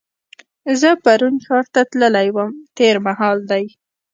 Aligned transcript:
زه 0.79 0.89
پرون 1.03 1.35
ښار 1.45 1.65
ته 1.73 1.81
تللې 1.91 2.29
وم 2.35 2.51
تېر 2.77 2.95
مهال 3.07 3.37
دی. 3.51 3.65